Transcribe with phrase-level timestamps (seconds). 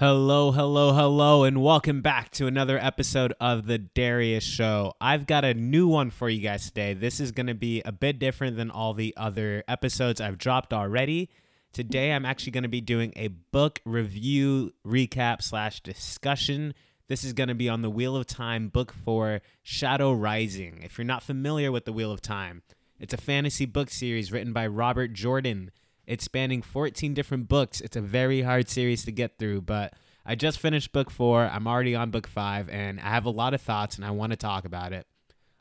[0.00, 4.94] Hello, hello, hello, and welcome back to another episode of The Darius Show.
[4.98, 6.94] I've got a new one for you guys today.
[6.94, 10.72] This is going to be a bit different than all the other episodes I've dropped
[10.72, 11.28] already.
[11.74, 16.72] Today, I'm actually going to be doing a book review, recap, slash discussion.
[17.08, 20.80] This is going to be on the Wheel of Time, book four, Shadow Rising.
[20.82, 22.62] If you're not familiar with the Wheel of Time,
[22.98, 25.70] it's a fantasy book series written by Robert Jordan.
[26.10, 27.80] It's spanning 14 different books.
[27.80, 29.94] It's a very hard series to get through, but
[30.26, 31.44] I just finished book four.
[31.44, 34.32] I'm already on book five, and I have a lot of thoughts, and I want
[34.32, 35.06] to talk about it.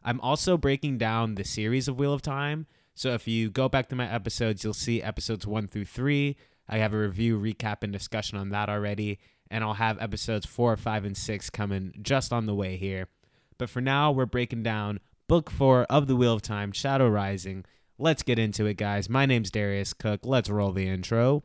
[0.03, 2.65] I'm also breaking down the series of Wheel of Time.
[2.95, 6.35] So if you go back to my episodes, you'll see episodes one through three.
[6.67, 9.19] I have a review, recap, and discussion on that already.
[9.51, 13.07] And I'll have episodes four, five, and six coming just on the way here.
[13.59, 17.65] But for now, we're breaking down book four of The Wheel of Time, Shadow Rising.
[18.01, 19.09] Let's get into it, guys.
[19.09, 20.21] My name's Darius Cook.
[20.23, 21.43] Let's roll the intro.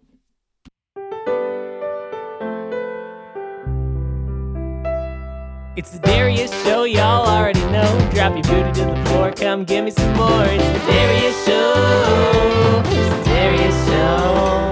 [5.76, 8.08] It's the Darius Show, y'all already know.
[8.14, 10.44] Drop your booty to the floor, come give me some more.
[10.44, 12.82] It's the Darius Show.
[12.86, 14.70] It's the Darius Show.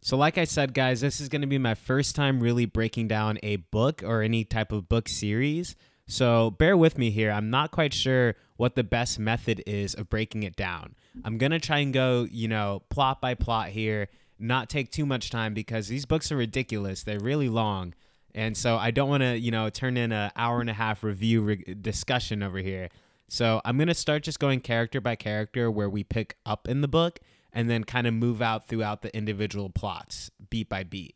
[0.00, 3.08] So, like I said, guys, this is going to be my first time really breaking
[3.08, 5.76] down a book or any type of book series.
[6.06, 7.30] So, bear with me here.
[7.30, 10.94] I'm not quite sure what the best method is of breaking it down.
[11.24, 15.06] I'm going to try and go, you know, plot by plot here, not take too
[15.06, 17.02] much time because these books are ridiculous.
[17.02, 17.94] They're really long.
[18.34, 21.02] And so, I don't want to, you know, turn in an hour and a half
[21.02, 22.90] review re- discussion over here.
[23.28, 26.82] So, I'm going to start just going character by character where we pick up in
[26.82, 27.20] the book
[27.54, 31.14] and then kind of move out throughout the individual plots beat by beat.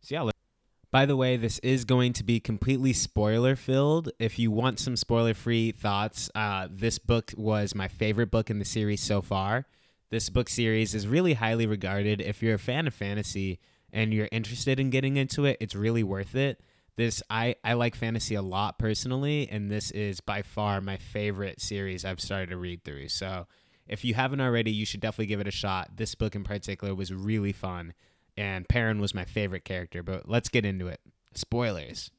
[0.00, 0.31] So yeah.
[0.92, 4.10] By the way, this is going to be completely spoiler filled.
[4.18, 8.58] If you want some spoiler free thoughts, uh, this book was my favorite book in
[8.58, 9.64] the series so far.
[10.10, 12.20] This book series is really highly regarded.
[12.20, 13.58] If you're a fan of fantasy
[13.90, 16.60] and you're interested in getting into it, it's really worth it.
[16.96, 21.62] This I, I like fantasy a lot personally, and this is by far my favorite
[21.62, 23.08] series I've started to read through.
[23.08, 23.46] So
[23.88, 25.96] if you haven't already, you should definitely give it a shot.
[25.96, 27.94] This book in particular was really fun,
[28.36, 30.02] and Perrin was my favorite character.
[30.02, 31.00] But let's get into it.
[31.34, 32.10] Spoilers.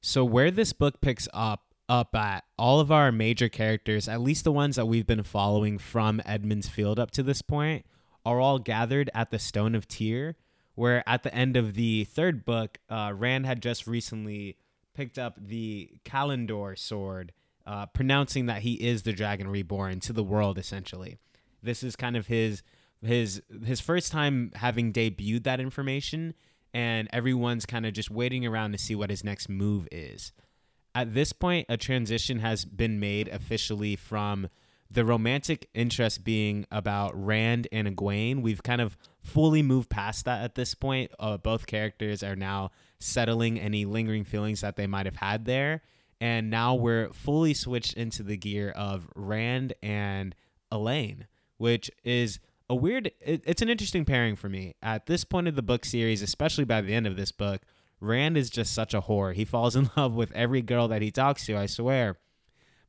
[0.00, 4.44] So where this book picks up up at all of our major characters, at least
[4.44, 7.84] the ones that we've been following from Edmund's Field up to this point,
[8.24, 10.36] are all gathered at the Stone of Tear,
[10.76, 14.56] where at the end of the third book, uh, Rand had just recently
[14.94, 17.32] picked up the Callandor sword
[17.66, 21.18] uh, pronouncing that he is the dragon reborn to the world essentially
[21.62, 22.62] this is kind of his
[23.02, 26.34] his his first time having debuted that information
[26.72, 30.32] and everyone's kind of just waiting around to see what his next move is
[30.94, 34.48] at this point a transition has been made officially from
[34.92, 38.42] the romantic interest being about Rand and Egwene.
[38.42, 41.12] We've kind of fully moved past that at this point.
[41.16, 45.82] Uh, both characters are now settling any lingering feelings that they might have had there
[46.20, 50.34] and now we're fully switched into the gear of Rand and
[50.70, 53.10] Elayne, which is a weird.
[53.20, 56.64] It, it's an interesting pairing for me at this point of the book series, especially
[56.64, 57.62] by the end of this book.
[58.00, 59.34] Rand is just such a whore.
[59.34, 61.56] He falls in love with every girl that he talks to.
[61.56, 62.16] I swear.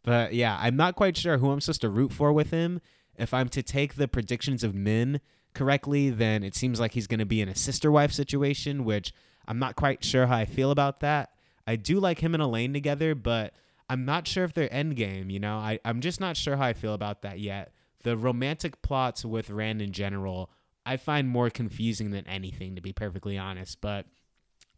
[0.03, 2.79] But yeah, I'm not quite sure who I'm supposed to root for with him.
[3.17, 5.19] If I'm to take the predictions of Min
[5.53, 9.13] correctly, then it seems like he's going to be in a sister wife situation, which
[9.47, 11.31] I'm not quite sure how I feel about that.
[11.67, 13.53] I do like him and Elayne together, but
[13.89, 15.31] I'm not sure if they're endgame.
[15.31, 17.73] You know, I, I'm just not sure how I feel about that yet.
[18.03, 20.51] The romantic plots with Rand in general,
[20.85, 23.79] I find more confusing than anything, to be perfectly honest.
[23.81, 24.05] But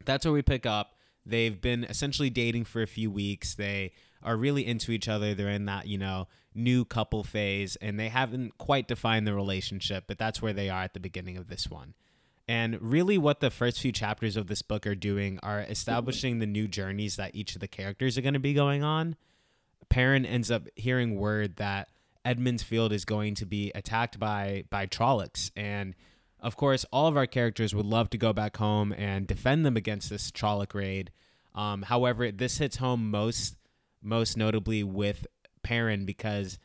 [0.05, 0.95] that's where we pick up.
[1.25, 3.55] They've been essentially dating for a few weeks.
[3.55, 5.33] They are really into each other.
[5.33, 10.05] They're in that, you know, new couple phase, and they haven't quite defined the relationship,
[10.07, 11.93] but that's where they are at the beginning of this one.
[12.47, 16.45] And really, what the first few chapters of this book are doing are establishing the
[16.45, 19.15] new journeys that each of the characters are going to be going on.
[19.89, 21.87] Perrin ends up hearing word that
[22.25, 25.95] Edmund's Field is going to be attacked by by Trollocs, and
[26.39, 29.77] of course, all of our characters would love to go back home and defend them
[29.77, 31.11] against this Trolloc raid.
[31.55, 33.55] Um, however, this hits home most
[34.01, 35.25] most notably with
[35.63, 36.59] Perrin because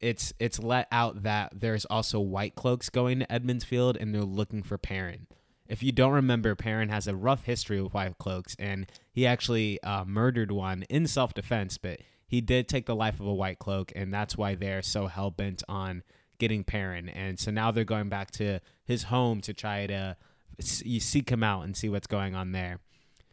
[0.00, 4.22] it's it's let out that there's also white cloaks going to Edmund's Field and they're
[4.22, 5.26] looking for Perrin.
[5.66, 9.82] If you don't remember, Perrin has a rough history with white cloaks, and he actually
[9.82, 13.58] uh, murdered one in self defense, but he did take the life of a white
[13.58, 16.02] cloak, and that's why they're so hell bent on
[16.38, 17.08] getting Perrin.
[17.08, 20.16] And so now they're going back to his home to try to
[20.60, 22.80] seek him out and see what's going on there.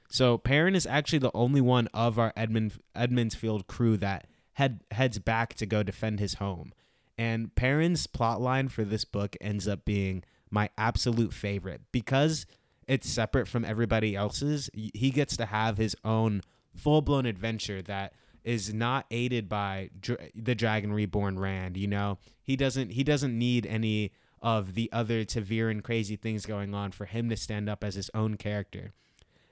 [0.10, 5.20] So Perrin is actually the only one of our Edmund Field crew that head heads
[5.20, 6.74] back to go defend his home.
[7.18, 12.46] And Perrin's plotline for this book ends up being my absolute favorite because
[12.88, 14.70] it's separate from everybody else's.
[14.74, 16.42] He gets to have his own
[16.76, 21.78] full blown adventure that is not aided by Dr- the Dragon Reborn Rand.
[21.78, 24.12] You know, he doesn't he doesn't need any
[24.42, 28.10] of the other ta'veren crazy things going on for him to stand up as his
[28.14, 28.94] own character.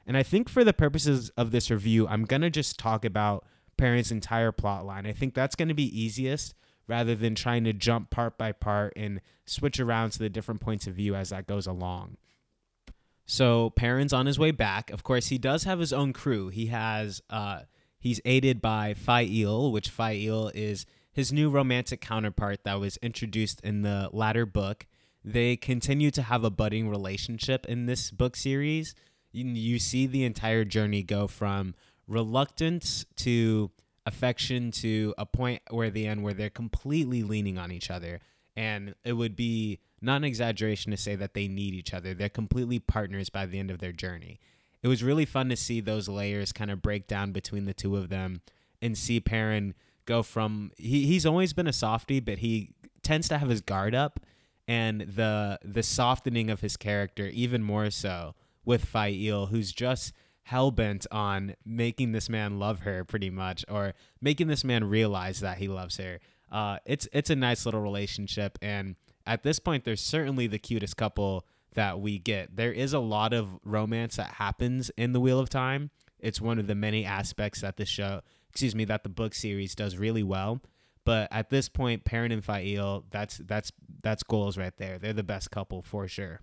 [0.07, 3.45] And I think for the purposes of this review, I'm gonna just talk about
[3.77, 5.06] Perrin's entire plot line.
[5.06, 6.56] I think that's gonna be easiest
[6.88, 10.88] rather than trying to jump part by part and switch around to the different points
[10.88, 12.18] of view as that goes along.
[13.27, 14.89] So Perrin's on his way back.
[14.89, 16.50] Of course, he does have his own crew.
[16.50, 17.62] He has uh
[17.99, 23.81] he's aided by Faile, which Faile is his new romantic counterpart that was introduced in
[23.81, 24.87] the latter book.
[25.23, 28.95] They continue to have a budding relationship in this book series.
[29.31, 31.75] You, you see the entire journey go from
[32.07, 33.69] reluctance to
[34.05, 38.21] affection to a point where the end where they're completely leaning on each other.
[38.55, 42.13] And it would be not an exaggeration to say that they need each other.
[42.13, 44.39] They're completely partners by the end of their journey.
[44.81, 47.95] It was really fun to see those layers kind of break down between the two
[47.95, 48.41] of them
[48.81, 49.73] and see Perrin
[50.05, 52.73] go from he, he's always been a softie, but he
[53.03, 54.19] tends to have his guard up
[54.67, 60.71] and the the softening of his character even more so with Faile, who's just hell
[60.71, 65.57] bent on making this man love her pretty much, or making this man realize that
[65.57, 66.19] he loves her.
[66.51, 70.97] Uh, it's it's a nice little relationship, and at this point, they're certainly the cutest
[70.97, 72.56] couple that we get.
[72.56, 75.92] There is a lot of romance that happens in the Wheel of Time.
[76.19, 79.75] It's one of the many aspects that the show, excuse me, that the book series
[79.75, 80.62] does really well.
[81.06, 83.71] But at this point, Perrin and Faile, that's that's
[84.04, 85.00] that's goals right there.
[85.00, 86.42] They're the best couple for sure.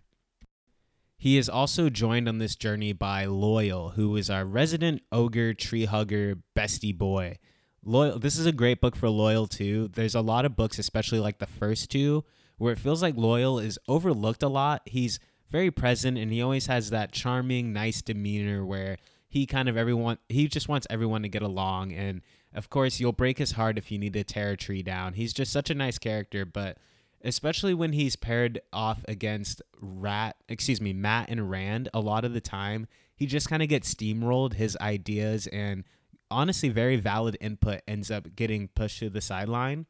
[1.18, 5.86] He is also joined on this journey by Loial, who is our resident ogre tree
[5.86, 7.38] hugger bestie boy.
[7.84, 9.88] Loial, this is a great book for Loial too.
[9.88, 12.24] There's a lot of books, especially like the first two,
[12.58, 14.82] where it feels like Loial is overlooked a lot.
[14.86, 15.18] He's
[15.50, 18.98] very present and he always has that charming, nice demeanor where
[19.28, 22.22] he kind of everyone he just wants everyone to get along and
[22.54, 25.14] of course you'll break his heart if you need to tear a tree down.
[25.14, 26.78] He's just such a nice character, but
[27.22, 32.32] especially when he's paired off against Rat, excuse me, Mat and Rand a lot of
[32.32, 32.86] the time,
[33.16, 35.84] he just kind of gets steamrolled his ideas and
[36.30, 39.86] honestly very valid input ends up getting pushed to the sideline.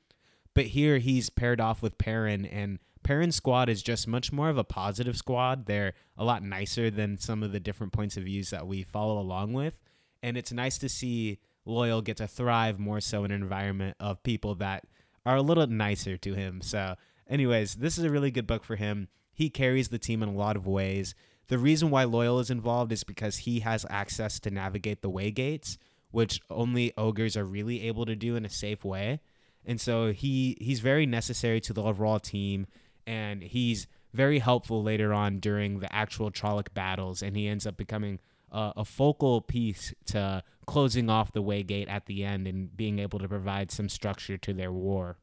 [0.56, 4.56] But here he's paired off with Perrin, and Perrin's squad is just much more of
[4.56, 5.67] a positive squad.
[5.67, 9.20] They're a lot nicer than some of the different points of views that we follow
[9.20, 9.79] along with.
[10.23, 14.23] And it's nice to see Loial get to thrive more so in an environment of
[14.23, 14.85] people that
[15.26, 16.62] are a little nicer to him.
[16.62, 16.94] So,
[17.29, 19.09] anyways, this is a really good book for him.
[19.35, 21.14] He carries the team in a lot of ways.
[21.49, 25.31] The reason why Loial is involved is because he has access to navigate the way
[25.31, 25.76] gates,
[26.12, 29.20] which only ogres are really able to do in a safe way
[29.66, 32.66] and so he he's very necessary to the overall team,
[33.06, 37.76] and he's very helpful later on during the actual Trolloc battles, and he ends up
[37.76, 38.18] becoming
[38.50, 43.18] a, a focal piece to closing off the Waygate at the end and being able
[43.18, 45.18] to provide some structure to their war.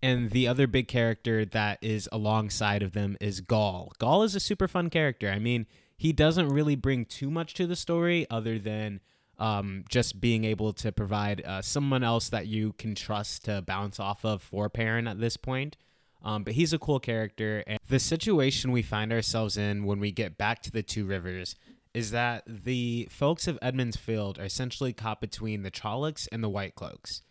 [0.00, 3.92] And the other big character that is alongside of them is Gaul.
[3.98, 5.28] Gaul is a super fun character.
[5.28, 5.66] I mean,
[5.96, 9.00] he doesn't really bring too much to the story other than
[9.38, 14.00] um, just being able to provide uh, someone else that you can trust to bounce
[14.00, 15.76] off of for Perrin at this point.
[16.22, 17.62] Um, but he's a cool character.
[17.66, 21.54] And the situation we find ourselves in when we get back to the Two Rivers
[21.94, 26.48] is that the folks of Edmund's Field are essentially caught between the Trollocs and the
[26.48, 27.22] White Cloaks.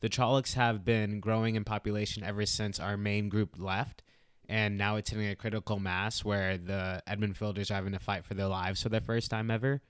[0.00, 4.02] The Trollocs have been growing in population ever since our main group left,
[4.48, 8.24] and now it's hitting a critical mass where the Edmund Fielders are having to fight
[8.24, 9.82] for their lives for the first time ever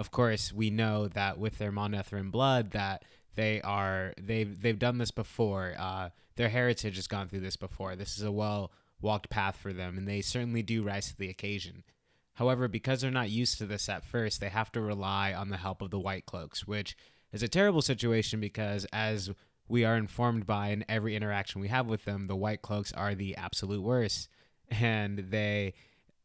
[0.00, 3.04] of course, we know that with their Manetheren blood, that
[3.34, 5.74] they are they've they've done this before.
[5.78, 7.94] Uh, their heritage has gone through this before.
[7.94, 11.28] This is a well walked path for them, and they certainly do rise to the
[11.28, 11.84] occasion.
[12.32, 15.58] However, because they're not used to this at first, they have to rely on the
[15.58, 16.96] help of the White Cloaks, which
[17.30, 19.30] is a terrible situation because, as
[19.68, 23.14] we are informed by in every interaction we have with them, the White Cloaks are
[23.14, 24.30] the absolute worst,
[24.70, 25.74] and they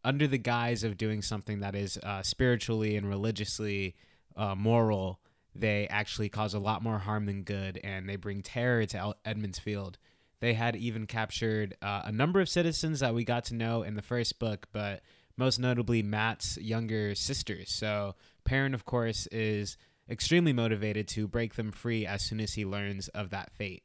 [0.05, 3.95] under the guise of doing something that is uh, spiritually and religiously
[4.37, 5.19] uh, moral,
[5.55, 9.17] they actually cause a lot more harm than good, and they bring terror to El-
[9.25, 9.97] Edmund's Field.
[10.41, 13.95] They had even captured uh, a number of citizens that we got to know in
[13.95, 15.01] the first book, but
[15.37, 17.71] most notably Mat's younger sisters.
[17.71, 19.75] So Perrin, of course, is
[20.07, 23.83] extremely motivated to break them free as soon as he learns of that fate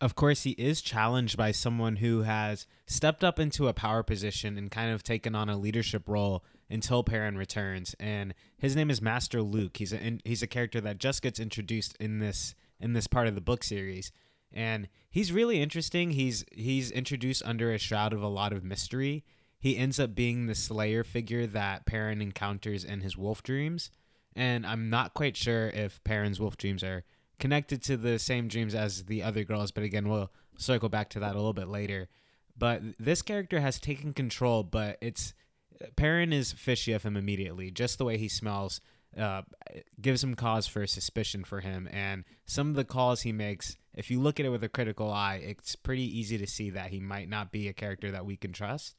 [0.00, 4.58] of course, he is challenged by someone who has stepped up into a power position
[4.58, 7.94] and kind of taken on a leadership role until Perrin returns.
[7.98, 9.78] And his name is Master Luc.
[9.78, 13.34] He's a he's a character that just gets introduced in this in this part of
[13.34, 14.12] the book series.
[14.52, 16.10] and he's really interesting.
[16.10, 19.24] He's he's introduced under a shroud of a lot of mystery.
[19.58, 23.90] He ends up being the Slayer figure that Perrin encounters in his wolf dreams,
[24.34, 27.04] and I'm not quite sure if Perrin's wolf dreams are
[27.38, 29.70] connected to the same dreams as the other girls.
[29.70, 32.08] But again, we'll circle back to that a little bit later.
[32.56, 35.34] But this character has taken control, but it's
[35.96, 37.70] Perrin is fishy of him immediately.
[37.70, 38.80] Just the way he smells
[39.18, 39.42] uh,
[40.00, 41.88] gives him cause for suspicion for him.
[41.92, 45.10] And some of the calls he makes, if you look at it with a critical
[45.10, 48.36] eye, it's pretty easy to see that he might not be a character that we
[48.36, 48.94] can trust.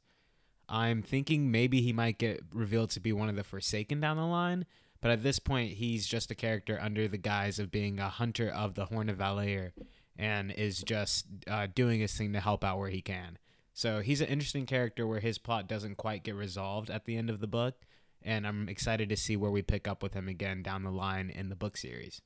[0.68, 4.24] I'm thinking maybe he might get revealed to be one of the Forsaken down the
[4.24, 4.66] line,
[5.00, 8.48] but at this point, he's just a character under the guise of being a hunter
[8.48, 9.72] of the Horn of Valere
[10.16, 13.38] and is just uh, doing his thing to help out where he can.
[13.72, 17.30] So he's an interesting character where his plot doesn't quite get resolved at the end
[17.30, 17.76] of the book,
[18.22, 21.30] and I'm excited to see where we pick up with him again down the line
[21.30, 22.20] in the book series.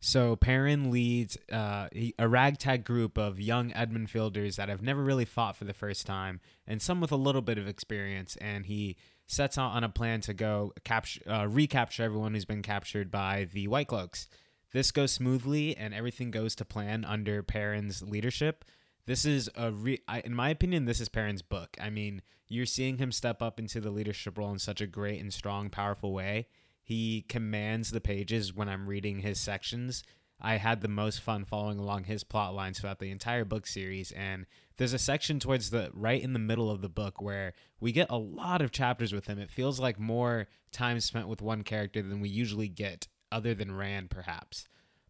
[0.00, 5.56] So Perrin leads uh, a ragtag group of young Edmundfielders that have never really fought
[5.56, 8.36] for the first time, and some with a little bit of experience.
[8.36, 8.96] And he
[9.28, 13.46] sets out on a plan to go capture, uh, recapture everyone who's been captured by
[13.52, 14.26] the White Cloaks.
[14.72, 18.64] This goes smoothly, and everything goes to plan under Perrin's leadership.
[19.06, 21.76] This is a, re- I, in my opinion, this is Perrin's book.
[21.80, 25.20] I mean, you're seeing him step up into the leadership role in such a great
[25.20, 26.48] and strong, powerful way
[26.88, 30.02] he commands the pages when I'm reading his sections.
[30.40, 34.10] I had the most fun following along his plot lines throughout the entire book series.
[34.12, 34.46] And
[34.78, 38.10] there's a section towards the right in the middle of the book where we get
[38.10, 39.38] a lot of chapters with him.
[39.38, 43.76] It feels like more time spent with one character than we usually get, other than
[43.76, 44.66] Rand, perhaps.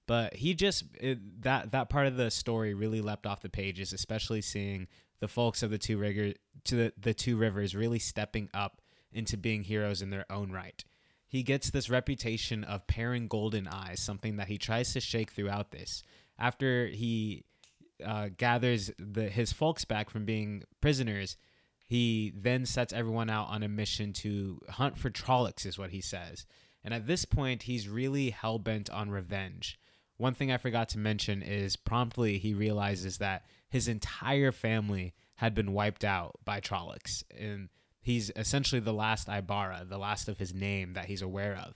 [0.06, 3.92] But he just it, that that part of the story really leapt off the pages,
[3.92, 4.88] especially seeing
[5.20, 6.32] the folks of the two rigor
[6.64, 8.80] to the, the two rivers really stepping up
[9.12, 10.84] into being heroes in their own right
[11.28, 16.02] he gets this reputation of Perrin Goldeneyes, something that he tries to shake throughout this.
[16.38, 17.44] After he
[18.04, 21.36] uh, gathers the his folks back from being prisoners,
[21.86, 26.00] he then sets everyone out on a mission to hunt for Trollocs, is what he
[26.00, 26.46] says.
[26.84, 29.78] And at this point, he's really hell bent on revenge.
[30.16, 35.54] One thing I forgot to mention is promptly he realizes that his entire family had
[35.54, 37.22] been wiped out by Trollocs.
[37.36, 37.68] And
[38.00, 41.74] he's essentially the last Aybara, the last of his name that he's aware of.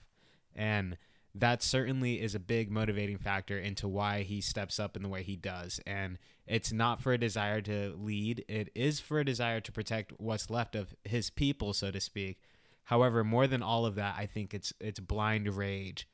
[0.55, 0.97] And
[1.35, 5.23] that certainly is a big motivating factor into why he steps up in the way
[5.23, 5.79] he does.
[5.85, 10.13] And it's not for a desire to lead, it is for a desire to protect
[10.17, 12.39] what's left of his people, so to speak.
[12.85, 16.07] However, more than all of that, I think it's it's blind rage.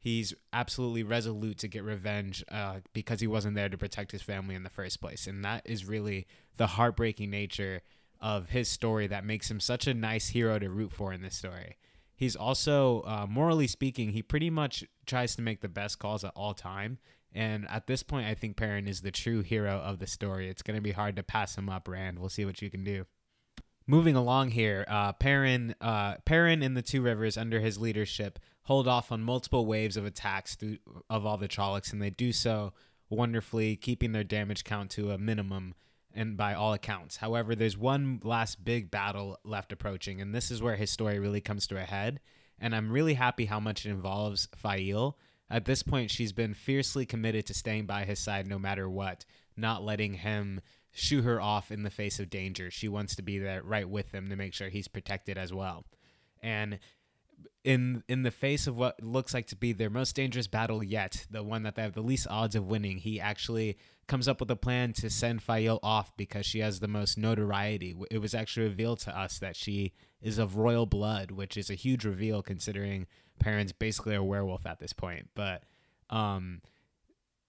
[0.00, 4.54] He's absolutely resolute to get revenge uh, because he wasn't there to protect his family
[4.54, 7.82] in the first place, and that is really the heartbreaking nature
[8.20, 11.36] of his story that makes him such a nice hero to root for in this
[11.36, 11.76] story.
[12.18, 16.32] He's also, uh, morally speaking, he pretty much tries to make the best calls at
[16.34, 16.98] all time.
[17.32, 20.48] And at this point, I think Perrin is the true hero of the story.
[20.48, 22.18] It's going to be hard to pass him up, Rand.
[22.18, 23.06] We'll see what you can do.
[23.86, 28.88] Moving along here, uh, Perrin, uh, Perrin and the Two Rivers, under his leadership, hold
[28.88, 32.72] off on multiple waves of attacks through, of all the Trollocs, and they do so
[33.08, 35.74] wonderfully, keeping their damage count to a minimum
[36.14, 37.16] and by all accounts.
[37.16, 41.40] However, there's one last big battle left approaching, and this is where his story really
[41.40, 42.20] comes to a head.
[42.58, 45.16] And I'm really happy how much it involves Faile.
[45.50, 49.24] At this point, she's been fiercely committed to staying by his side no matter what,
[49.56, 50.60] not letting him
[50.90, 52.70] shoo her off in the face of danger.
[52.70, 55.84] She wants to be there right with him to make sure he's protected as well.
[56.42, 56.78] And
[57.64, 61.26] in in the face of what looks like to be their most dangerous battle yet,
[61.30, 63.76] the one that they have the least odds of winning, he actually
[64.06, 67.94] comes up with a plan to send Faile off because she has the most notoriety.
[68.10, 69.92] It was actually revealed to us that she
[70.22, 73.06] is of royal blood, which is a huge reveal considering
[73.38, 75.28] Perrin's basically a werewolf at this point.
[75.34, 75.62] But
[76.08, 76.62] um,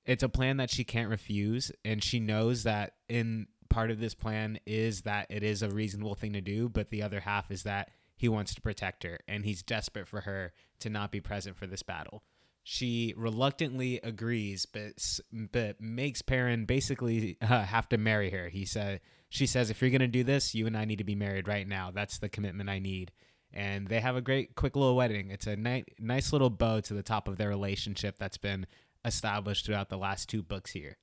[0.05, 4.15] it's a plan that she can't refuse, and she knows that in part of this
[4.15, 7.63] plan is that it is a reasonable thing to do, but the other half is
[7.63, 11.55] that he wants to protect her, and he's desperate for her to not be present
[11.55, 12.21] for this battle.
[12.63, 18.49] She reluctantly agrees, but but makes Perrin basically uh, have to marry her.
[18.49, 18.99] He said
[19.29, 21.65] she says, "If you're gonna do this, you and I need to be married right
[21.65, 21.91] now.
[21.91, 23.13] That's the commitment I need."
[23.53, 25.31] And they have a great, quick little wedding.
[25.31, 28.67] It's a ni- nice little bow to the top of their relationship that's been
[29.05, 30.97] established throughout the last two books here.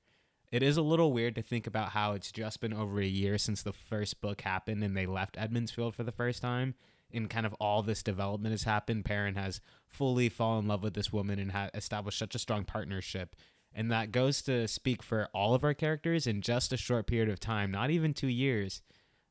[0.51, 3.39] It is a little weird to think about how it's just been over a year
[3.39, 6.75] since the first book happened and they left Edmundsfield for the first time
[7.11, 10.93] in kind of all this development has happened, Perrin has fully fallen in love with
[10.93, 13.35] this woman and ha- established such a strong partnership.
[13.73, 17.29] And that goes to speak for all of our characters in just a short period
[17.29, 18.81] of time, not even two years.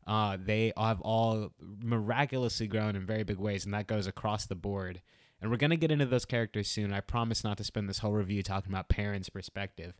[0.06, 1.52] Uh, they have all
[1.82, 5.00] miraculously grown in very big ways, and that goes across the board.
[5.40, 6.92] And we're going to get into those characters soon.
[6.92, 9.94] I promise not to spend this whole review talking about Perrin's perspective.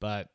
[0.00, 0.30] But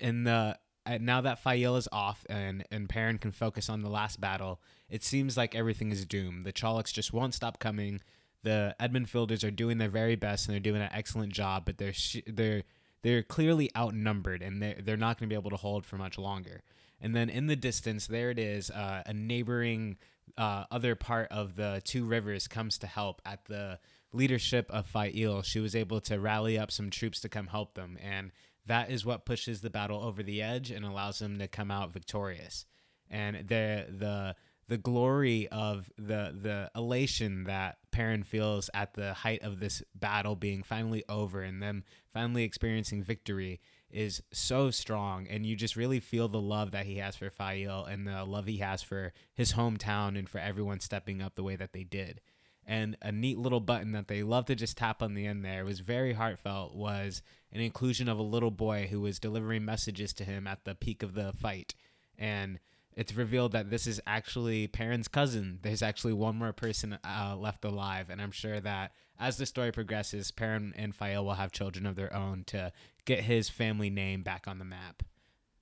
[0.00, 3.90] in the uh, now that Faile is off and and Perrin can focus on the
[3.90, 6.44] last battle, it seems like everything is doomed.
[6.44, 8.00] The Trollocs just won't stop coming.
[8.42, 11.78] The Edmund Fielders are doing their very best and they're doing an excellent job, but
[11.78, 12.62] they're sh- they're
[13.02, 16.18] they're clearly outnumbered and they're, they're not going to be able to hold for much
[16.18, 16.62] longer.
[17.00, 19.98] And then in the distance, there it is, uh, a neighboring
[20.36, 23.78] uh, other part of the two rivers comes to help at the
[24.12, 25.42] leadership of Faile.
[25.42, 28.32] She was able to rally up some troops to come help them, and
[28.68, 31.92] that is what pushes the battle over the edge and allows them to come out
[31.92, 32.64] victorious.
[33.10, 34.36] And the the
[34.68, 40.36] the glory of the the elation that Perrin feels at the height of this battle
[40.36, 43.60] being finally over and them finally experiencing victory
[43.90, 47.86] is so strong and you just really feel the love that he has for Faile
[47.86, 51.56] and the love he has for his hometown and for everyone stepping up the way
[51.56, 52.20] that they did.
[52.68, 55.64] And a neat little button that they love to just tap on the end there
[55.64, 60.24] was very heartfelt was an inclusion of a little boy who was delivering messages to
[60.24, 61.74] him at the peak of the fight.
[62.18, 62.58] And
[62.94, 65.60] it's revealed that this is actually Perrin's cousin.
[65.62, 69.72] There's actually one more person uh, left alive, and I'm sure that as the story
[69.72, 72.70] progresses, Perrin and Faile will have children of their own to
[73.06, 75.02] get his family name back on the map.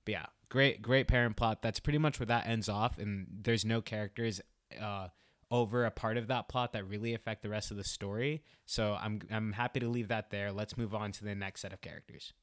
[0.03, 1.61] But yeah, great, great Perrin plot.
[1.61, 4.41] That's pretty much where that ends off, and there's no characters
[4.81, 5.07] uh,
[5.49, 8.41] over a part of that plot that really affect the rest of the story.
[8.65, 10.51] So I'm I'm happy to leave that there.
[10.51, 12.33] Let's move on to the next set of characters.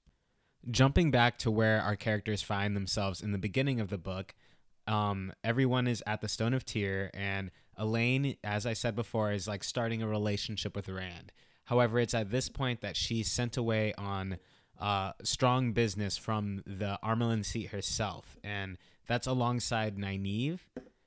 [0.71, 4.35] Jumping back to where our characters find themselves in the beginning of the book,
[4.87, 9.47] um, everyone is at the Stone of Tear, and Elayne, as I said before, is
[9.47, 11.33] like starting a relationship with Rand.
[11.65, 14.39] However, it's at this point that she's sent away on
[14.81, 20.61] uh, strong business from the Amyrlin seat herself, and that's alongside Nynaeve.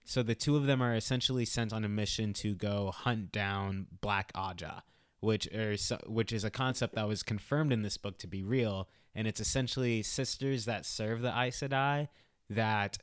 [0.08, 3.88] So the two of them are essentially sent on a mission to go hunt down
[4.00, 4.84] Black Ajah,
[5.20, 8.88] which is which is a concept that was confirmed in this book to be real,
[9.14, 12.08] and it's essentially sisters that serve the Aes Sedai
[12.50, 12.98] that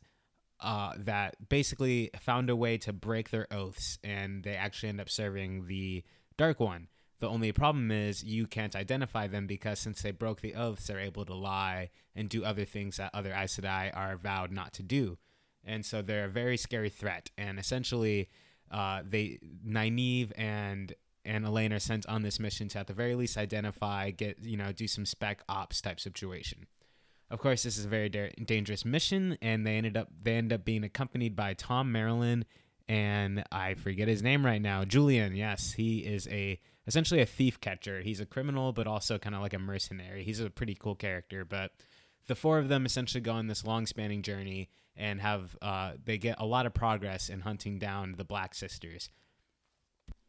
[0.60, 5.10] uh, that basically found a way to break their oaths, and they actually end up
[5.10, 6.02] serving the
[6.38, 6.88] Dark One.
[7.20, 10.98] The only problem is you can't identify them because since they broke the oaths, they're
[10.98, 14.82] able to lie and do other things that other Aes Sedai are vowed not to
[14.82, 15.18] do.
[15.66, 17.30] And so they're a very scary threat.
[17.38, 18.28] And essentially,
[18.70, 23.14] uh, they Nynaeve and and Elayne are sent on this mission to at the very
[23.14, 26.66] least identify, get you know, do some spec ops type situation.
[27.30, 30.52] Of course, this is a very da- dangerous mission, and they ended up they end
[30.52, 32.44] up being accompanied by Tom Merrilin
[32.88, 34.84] and I forget his name right now.
[34.84, 38.02] Juilin, yes, he is a essentially a thief catcher.
[38.02, 40.22] He's a criminal, but also kind of like a mercenary.
[40.22, 41.44] He's a pretty cool character.
[41.44, 41.72] But
[42.26, 46.18] the four of them essentially go on this long spanning journey and have uh, they
[46.18, 49.08] get a lot of progress in hunting down the Black Sisters.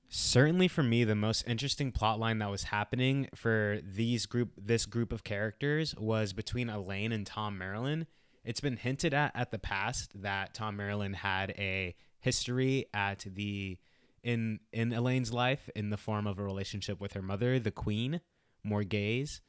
[0.07, 4.85] Certainly for me, the most interesting plot line that was happening for these group this
[4.85, 8.05] group of characters was between Elayne and Tom Merrilin.
[8.43, 13.77] It's been hinted at at the past that Tom Merrilin had a history at the
[14.23, 18.21] in in Elayne's life in the form of a relationship with her mother, the Queen,
[18.65, 19.39] Morgase.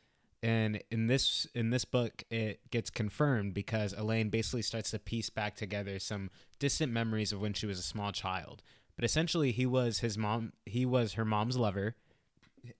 [0.42, 5.30] And in this in this book, it gets confirmed because Elayne basically starts to piece
[5.30, 8.62] back together some distant memories of when she was a small child.
[8.96, 11.96] But essentially he was his mom he was her mom's lover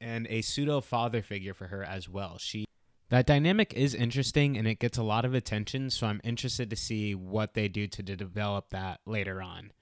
[0.00, 2.38] and a pseudo father figure for her as well.
[2.38, 2.66] She
[3.08, 6.74] that dynamic is interesting and it gets a lot of attention so i'm interested to
[6.74, 9.72] see what they do to develop that later on.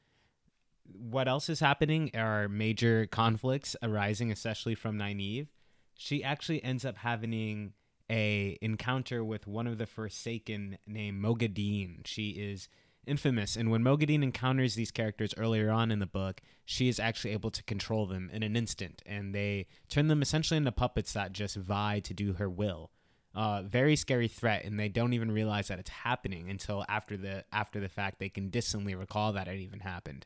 [0.86, 5.48] What else is happening are major conflicts arising especially from Nynaeve.
[5.96, 7.72] She actually ends up having
[8.10, 12.68] a encounter with one of the forsaken named moghedien she is
[13.06, 13.56] infamous.
[13.56, 17.50] And when Moghedien encounters these characters earlier on in the book, she is actually able
[17.50, 21.56] to control them in an instant, and they turn them essentially into puppets that just
[21.56, 22.90] vie to do her will.
[23.34, 27.44] Uh, very scary threat, and they don't even realize that it's happening until after the
[27.52, 28.20] after the fact.
[28.20, 30.24] They can distantly recall that it even happened.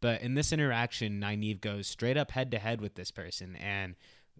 [0.00, 3.94] But in this interaction, Nynaeve goes straight up head to head with this person, and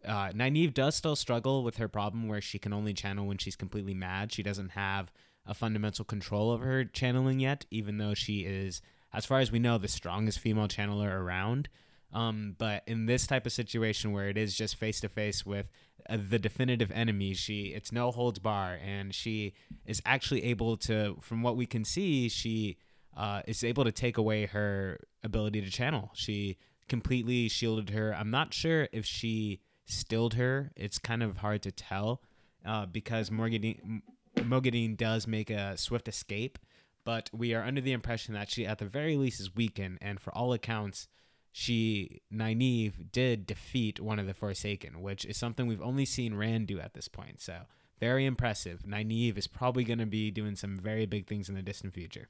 [0.05, 3.57] uh, Nynaeve does still struggle with her problem where she can only channel when she's
[3.57, 4.33] completely mad.
[4.33, 5.13] She doesn't have
[5.47, 8.83] a fundamental control over her channeling yet, even though she is,
[9.13, 11.69] as far as we know, the strongest female channeler around.
[12.13, 15.71] Um, but in this type of situation where it is just face to face with
[16.09, 21.17] uh, the definitive enemy, she it's no holds bar, and she is actually able to,
[21.21, 22.79] from what we can see, she
[23.17, 26.11] uh, is able to take away her ability to channel.
[26.15, 26.57] She
[26.89, 28.15] completely shielded her.
[28.15, 30.71] I'm not sure if she stilled her.
[30.77, 32.23] It's kind of hard to tell
[32.65, 34.03] uh, because Morgan
[34.37, 36.59] Moghedien does make a swift escape,
[37.05, 40.21] but we are under the impression that she, at the very least, is weakened, and
[40.21, 41.09] for all accounts,
[41.51, 46.69] she Nynaeve did defeat one of the Forsaken, which is something we've only seen Rand
[46.69, 47.41] do at this point.
[47.41, 47.63] So
[47.99, 48.83] very impressive.
[48.87, 52.29] Nynaeve is probably going to be doing some very big things in the distant future.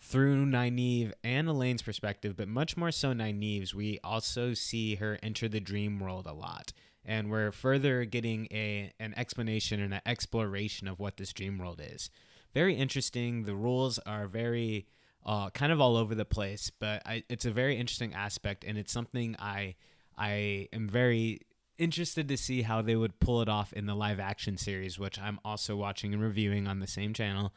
[0.00, 5.48] Through Nynaeve and Elayne's perspective, but much more so Nynaeve's, we also see her enter
[5.48, 6.72] the dream world a lot.
[7.04, 11.80] And we're further getting a an explanation and an exploration of what this dream world
[11.82, 12.10] is.
[12.54, 13.44] Very interesting.
[13.44, 14.86] The rules are very
[15.24, 18.78] uh, kind of all over the place, but I, it's a very interesting aspect, and
[18.78, 19.74] it's something I
[20.16, 21.40] I am very
[21.76, 25.18] interested to see how they would pull it off in the live action series, which
[25.18, 27.52] I'm also watching and reviewing on the same channel.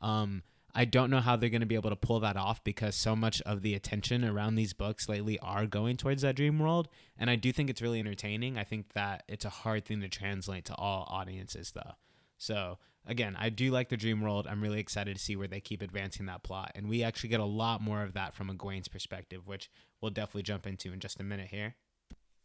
[0.00, 0.42] Um,
[0.78, 3.16] I don't know how they're going to be able to pull that off because so
[3.16, 6.88] much of the attention around these books lately are going towards that dream world.
[7.16, 8.58] And I do think it's really entertaining.
[8.58, 11.94] I think that it's a hard thing to translate to all audiences, though.
[12.36, 14.46] So, again, I do like the dream world.
[14.46, 16.72] I'm really excited to see where they keep advancing that plot.
[16.74, 19.70] And we actually get a lot more of that from Egwene's perspective, which
[20.02, 21.74] we'll definitely jump into in just a minute here.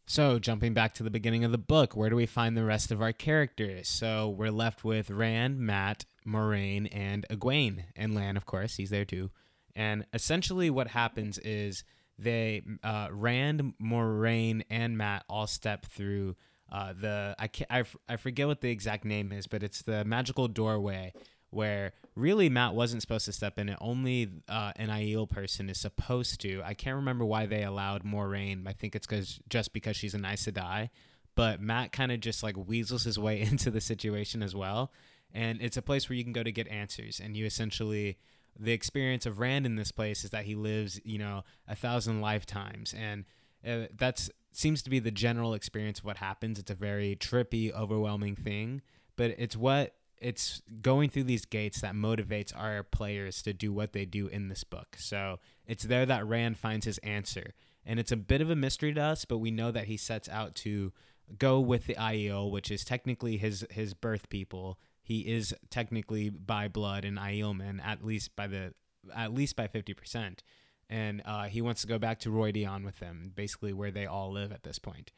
[0.08, 2.94] So, jumping back to the beginning of the book, where do we find the rest
[2.94, 3.89] of our characters?
[3.89, 9.06] So, we're left with Rand, Mat, Moiraine, and Egwene, and Lan, of course, he's there
[9.06, 9.32] too.
[9.76, 11.84] And essentially, what happens is
[12.18, 16.36] they, uh, Rand, Moiraine, and Mat all step through
[16.72, 20.06] uh, the I, can't, I, I forget what the exact name is, but it's the
[20.06, 21.14] magical doorway
[21.50, 23.78] where really Mat wasn't supposed to step in it.
[23.82, 26.62] Only uh, an Aiel person is supposed to.
[26.64, 28.68] I can't remember why they allowed Moiraine.
[28.68, 30.90] I think it's because just because she's an Aes Sedai.
[31.36, 34.92] But Mat kind of just like weasels his way into the situation as well.
[35.34, 37.20] And it's a place where you can go to get answers.
[37.20, 38.17] And you essentially,
[38.60, 42.22] the experience of Rand in this place is that he lives, you know, a thousand
[42.22, 42.94] lifetimes.
[42.94, 43.26] And
[43.65, 44.12] uh,
[44.52, 46.60] seems to be the general experience of what happens.
[46.60, 48.82] It's a very trippy, overwhelming thing.
[49.15, 53.94] But it's what it's going through these gates that motivates our players to do what
[53.94, 54.96] they do in this book.
[54.98, 57.54] So it's there that Rand finds his answer.
[57.86, 60.30] And it's a bit of a mystery to us, but we know that he sets
[60.30, 60.94] out to
[61.39, 64.78] go with the Aiel, which is technically his his birth people.
[65.02, 68.74] He is technically by blood an Aielman, at least by the
[69.16, 70.44] at least by fifty percent.
[70.90, 74.32] And uh, he wants to go back to Rhuidean with them, basically where they all
[74.32, 75.12] live at this point.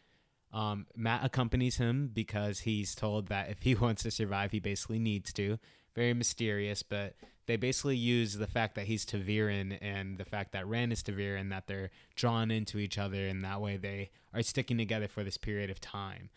[0.54, 5.00] Um, Mat accompanies him because he's told that if he wants to survive, he basically
[5.00, 5.58] needs to.
[5.96, 7.16] Very mysterious, but
[7.46, 11.50] they basically use the fact that he's ta'veren and the fact that Rand is ta'veren
[11.50, 15.38] that they're drawn into each other, and that way they are sticking together for this
[15.38, 16.30] period of time.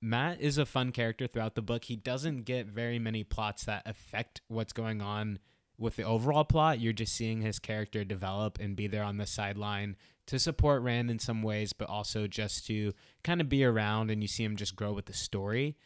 [0.00, 1.84] Mat is a fun character throughout the book.
[1.84, 5.40] He doesn't get very many plots that affect what's going on
[5.76, 6.80] with the overall plot.
[6.80, 11.10] You're just seeing his character develop and be there on the sideline to support Rand
[11.10, 12.92] in some ways, but also just to
[13.24, 15.76] kind of be around and you see him just grow with the story.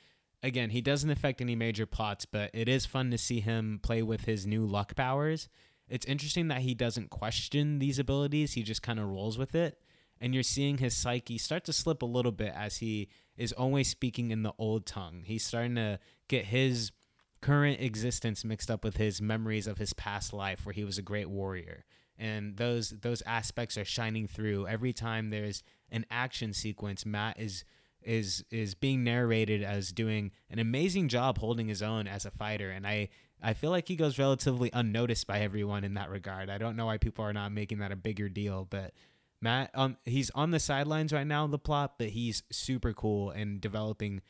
[0.42, 4.02] Again, he doesn't affect any major plots, but it is fun to see him play
[4.02, 5.48] with his new luck powers.
[5.88, 9.78] It's interesting that he doesn't question these abilities, he just kind of rolls with it.
[10.22, 13.88] And you're seeing his psyche start to slip a little bit as he is always
[13.88, 15.24] speaking in the old tongue.
[15.26, 16.92] He's starting to get his
[17.40, 21.02] current existence mixed up with his memories of his past life where he was a
[21.02, 21.84] great warrior
[22.16, 27.64] and those those aspects are shining through every time there's an action sequence Mat is
[28.00, 32.70] is is being narrated as doing an amazing job holding his own as a fighter
[32.70, 33.08] and I
[33.42, 36.48] I feel like he goes relatively unnoticed by everyone in that regard.
[36.48, 38.94] I don't know why people are not making that a bigger deal, but
[39.42, 43.60] Mat um he's on the sidelines right now the plot, but he's super cool and
[43.60, 44.22] developing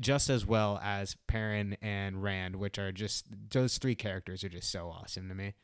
[0.00, 4.70] just as well as Perrin and Rand, which are just those three characters are just
[4.70, 5.54] so awesome to me.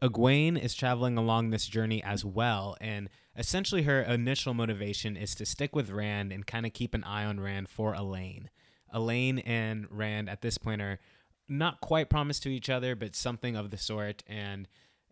[0.00, 5.46] Egwene is traveling along this journey as well, and essentially her initial motivation is to
[5.46, 8.48] stick with Rand and kind of keep an eye on Rand for Elayne.
[8.94, 11.00] Elayne and Rand at this point are
[11.48, 14.68] not quite promised to each other, but something of the sort, and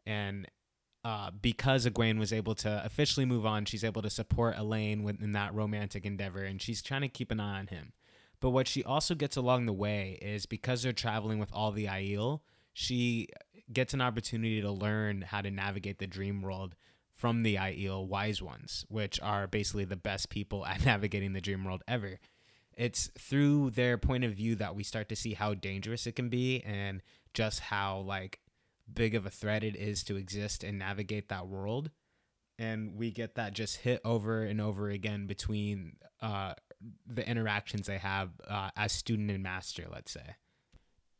[0.06, 0.46] and
[1.04, 5.32] uh, because Egwene was able to officially move on, she's able to support Elayne in
[5.32, 7.92] that romantic endeavor, and she's trying to keep an eye on him.
[8.40, 11.86] But what she also gets along the way is because they're traveling with all the
[11.86, 12.40] Aiel,
[12.72, 13.28] she
[13.72, 16.74] gets an opportunity to learn how to navigate the dream world
[17.14, 21.64] from the Aiel wise ones, which are basically the best people at navigating the dream
[21.64, 22.18] world ever.
[22.74, 26.28] It's through their point of view that we start to see how dangerous it can
[26.28, 27.02] be and
[27.34, 28.40] just how like
[28.92, 31.90] big of a threat it is to exist and navigate that world.
[32.58, 36.54] And we get that just hit over and over again between uh,
[37.06, 40.36] the interactions they have uh, as student and master, let's say.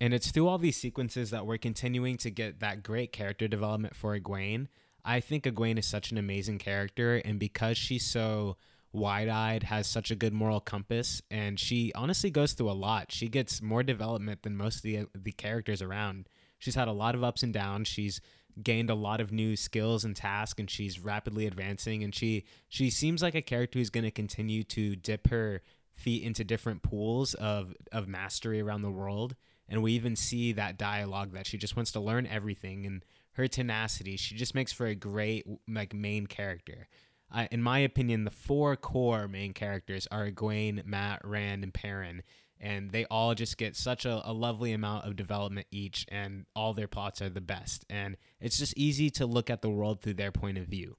[0.00, 3.94] And it's through all these sequences that we're continuing to get that great character development
[3.94, 4.66] for Egwene.
[5.04, 8.56] I think Egwene is such an amazing character, and because she's so
[8.92, 13.10] wide eyed, has such a good moral compass, and she honestly goes through a lot.
[13.10, 16.28] She gets more development than most of the, the characters around.
[16.62, 17.88] She's had a lot of ups and downs.
[17.88, 18.20] She's
[18.62, 22.04] gained a lot of new skills and tasks, and she's rapidly advancing.
[22.04, 25.60] And she she seems like a character who's going to continue to dip her
[25.92, 29.34] feet into different pools of of mastery around the world.
[29.68, 33.48] And we even see that dialogue that she just wants to learn everything and her
[33.48, 34.16] tenacity.
[34.16, 36.86] She just makes for a great like main character.
[37.34, 42.22] Uh, in my opinion, the four core main characters are Egwene, Mat, Rand, and Perrin,
[42.62, 46.72] and they all just get such a, a, lovely amount of development each, and all
[46.72, 47.84] their plots are the best.
[47.90, 50.96] And it's just easy to look at the world through their point of view.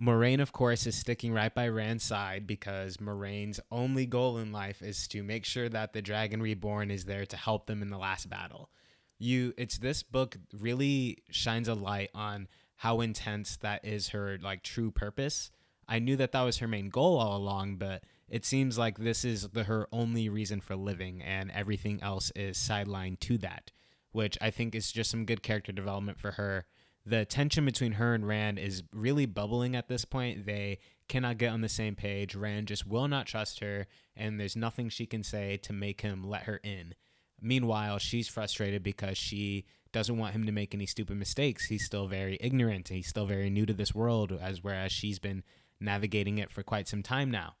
[0.00, 4.82] Moiraine of course, is sticking right by Rand's side because Moiraine's only goal in life
[4.82, 7.98] is to make sure that the Dragon Reborn is there to help them in the
[7.98, 8.70] last battle.
[9.18, 14.62] You, it's this book really shines a light on how intense that is her like
[14.62, 15.50] true purpose.
[15.88, 19.24] I knew that that was her main goal all along, but it seems like this
[19.24, 23.72] is the, her only reason for living, and everything else is sidelined to that,
[24.12, 26.66] which I think is just some good character development for her
[27.08, 30.44] the tension between her and Rand is really bubbling at this point.
[30.44, 32.34] They cannot get on the same page.
[32.34, 36.22] Rand just will not trust her, and there's nothing she can say to make him
[36.22, 36.94] let her in.
[37.40, 41.66] Meanwhile, she's frustrated because she doesn't want him to make any stupid mistakes.
[41.66, 42.88] He's still very ignorant.
[42.88, 45.44] He's still very new to this world, as whereas she's been
[45.80, 47.54] navigating it for quite some time now.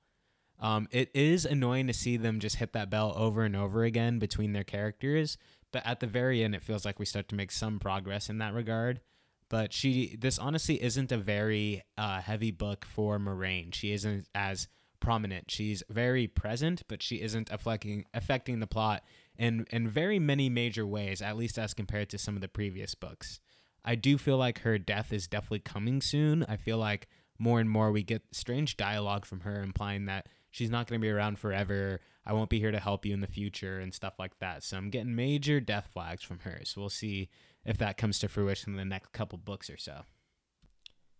[0.60, 4.18] Um, it is annoying to see them just hit that bell over and over again
[4.18, 5.38] between their characters,
[5.72, 8.38] but at the very end, it feels like we start to make some progress in
[8.38, 9.00] that regard
[9.48, 13.74] but she this honestly isn't a very uh, heavy book for Moiraine.
[13.74, 14.68] She isn't as
[15.00, 15.50] prominent.
[15.50, 19.02] She's very present, but she isn't affecting affecting the plot
[19.36, 22.94] in in very many major ways, at least as compared to some of the previous
[22.94, 23.40] books.
[23.84, 26.44] I do feel like her death is definitely coming soon.
[26.48, 30.26] I feel like more and more we get strange dialogue from her implying that
[30.58, 32.00] she's not going to be around forever.
[32.26, 34.64] I won't be here to help you in the future and stuff like that.
[34.64, 36.60] So I'm getting major death flags from her.
[36.64, 37.30] So we'll see
[37.64, 40.02] if that comes to fruition in the next couple books or so.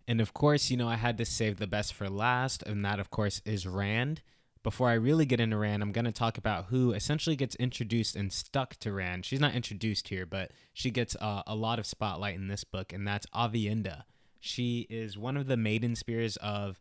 [0.08, 2.98] And of course, you know, I had to save the best for last, and that,
[2.98, 4.22] of course, is Rand.
[4.64, 8.16] Before I really get into Rand, I'm going to talk about who essentially gets introduced
[8.16, 9.24] and stuck to Rand.
[9.24, 12.92] She's not introduced here, but she gets uh, a lot of spotlight in this book,
[12.92, 14.04] and that's Aviendha.
[14.40, 16.80] She is one of the maiden spears of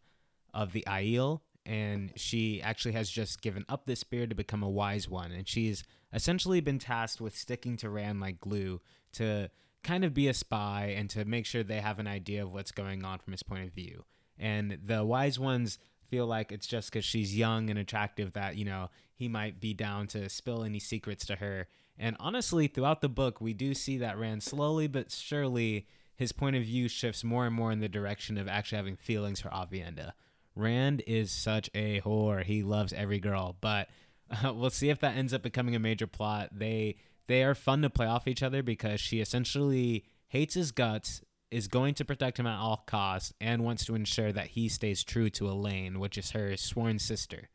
[0.53, 4.69] of the Aiel, and she actually has just given up this spear to become a
[4.69, 5.33] wise one.
[5.33, 8.79] And she's essentially been tasked with sticking to Rand like glue
[9.13, 9.49] to
[9.83, 12.71] kind of be a spy and to make sure they have an idea of what's
[12.71, 14.05] going on from his point of view.
[14.39, 15.77] And the wise ones
[16.09, 19.73] feel like it's just because she's young and attractive that, you know, he might be
[19.73, 21.67] down to spill any secrets to her.
[21.99, 26.55] And honestly, throughout the book, we do see that Rand slowly but surely his point
[26.55, 30.13] of view shifts more and more in the direction of actually having feelings for Aviendha.
[30.57, 32.43] Rand is such a whore.
[32.43, 33.89] He loves every girl, but
[34.29, 36.49] uh, we'll see if that ends up becoming a major plot.
[36.51, 41.21] They they are fun to play off each other because she essentially hates his guts,
[41.51, 45.03] is going to protect him at all costs, and wants to ensure that he stays
[45.03, 47.49] true to Elayne, which is her sworn sister.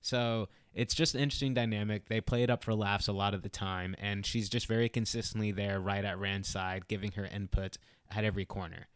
[0.00, 2.08] So it's just an interesting dynamic.
[2.08, 4.88] They play it up for laughs a lot of the time, and she's just very
[4.88, 7.76] consistently there, right at Rand's side, giving her input
[8.10, 8.88] at every corner.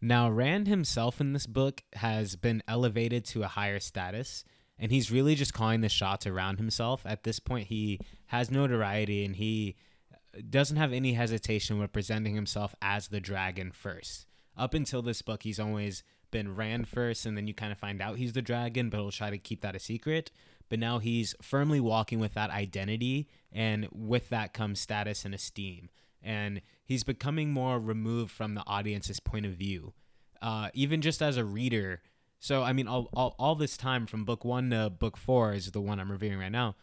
[0.00, 4.44] Now, Rand himself in this book has been elevated to a higher status,
[4.78, 7.04] and he's really just calling the shots around himself.
[7.04, 9.74] At this point, he has notoriety and he
[10.12, 14.26] uh, doesn't have any hesitation with presenting himself as the dragon first.
[14.56, 18.00] Up until this book, he's always been Rand first, and then you kind of find
[18.00, 20.30] out he's the dragon, but he'll try to keep that a secret.
[20.68, 25.88] But now he's firmly walking with that identity, and with that comes status and esteem
[26.22, 29.92] and he's becoming more removed from the audience's point of view.
[30.40, 32.00] Uh, even just as a reader.
[32.38, 35.70] So, I mean, all, all, all this time from book one to book four is
[35.70, 36.76] the one I'm reviewing right now.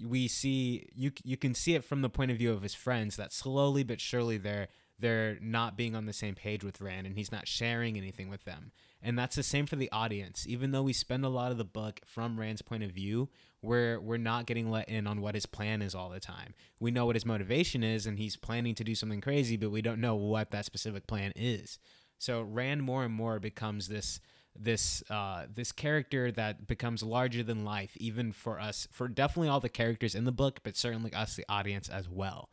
[0.00, 3.16] We see you you can see it from the point of view of his friends
[3.16, 7.16] that slowly but surely they're they're not being on the same page with Rand and
[7.16, 8.70] he's not sharing anything with them.
[9.02, 10.44] And that's the same for the audience.
[10.48, 13.28] Even though we spend a lot of the book from Rand's point of view,
[13.62, 16.54] we're we're not getting let in on what his plan is all the time.
[16.80, 19.82] We know what his motivation is and he's planning to do something crazy, but we
[19.82, 21.78] don't know what that specific plan is.
[22.18, 24.20] So Rand more and more becomes this
[24.58, 29.60] this uh, this character that becomes larger than life, even for us, for definitely all
[29.60, 32.50] the characters in the book, but certainly us, the audience, as well.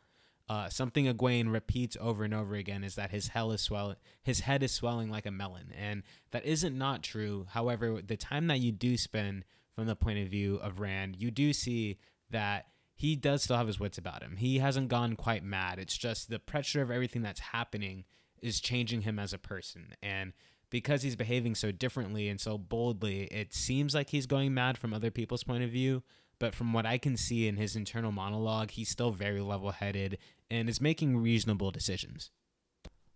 [0.48, 4.40] Uh, something Egwene repeats over and over again is that his hell is swelling, his
[4.40, 7.46] head is swelling like a melon, and that isn't not true.
[7.50, 11.32] However, the time that you do spend from the point of view of Rand, you
[11.32, 11.98] do see
[12.30, 14.36] that he does still have his wits about him.
[14.36, 15.80] He hasn't gone quite mad.
[15.80, 18.04] It's just the pressure of everything that's happening
[18.40, 20.32] is changing him as a person, and
[20.70, 24.94] because he's behaving so differently and so boldly, it seems like he's going mad from
[24.94, 26.02] other people's point of view
[26.38, 30.18] but from what I can see in his internal monologue, he's still very level headed
[30.50, 32.30] and is making reasonable decisions.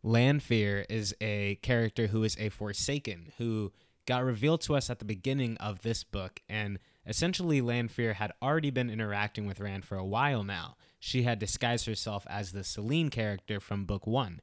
[0.03, 3.73] Lanfear is a character who is a Forsaken, who
[4.07, 6.41] got revealed to us at the beginning of this book.
[6.49, 10.77] And essentially, Lanfear had already been interacting with Rand for a while now.
[10.99, 14.41] She had disguised herself as the Selene character from book one.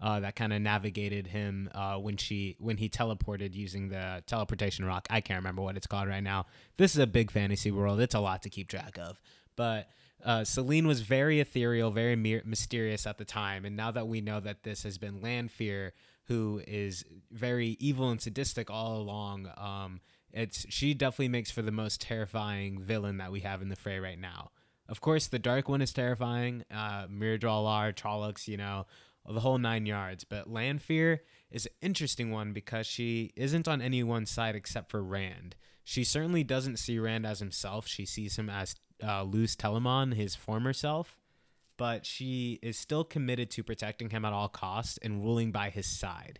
[0.00, 4.84] Uh, that kind of navigated him uh, when she when he teleported using the teleportation
[4.84, 5.06] rock.
[5.10, 6.46] I can't remember what it's called right now.
[6.76, 8.00] This is a big fantasy world.
[8.00, 9.20] It's a lot to keep track of.
[9.54, 9.88] But
[10.24, 14.40] uh, Selene was very ethereal, very mysterious at the time, and now that we know
[14.40, 15.92] that this has been Lanfear,
[16.26, 20.00] who is very evil and sadistic all along, um,
[20.32, 23.98] it's she definitely makes for the most terrifying villain that we have in the fray
[23.98, 24.50] right now.
[24.88, 26.64] Of course, the Dark One is terrifying.
[26.70, 28.86] Uh, Myrddraalar, Trollocs, you know,
[29.28, 30.24] the whole nine yards.
[30.24, 35.02] But Lanfear is an interesting one because she isn't on any one side except for
[35.02, 35.56] Rand.
[35.84, 37.86] She certainly doesn't see Rand as himself.
[37.86, 41.16] She sees him as uh, Lews Telamon, his former self.
[41.76, 45.86] But she is still committed to protecting him at all costs and ruling by his
[45.86, 46.38] side.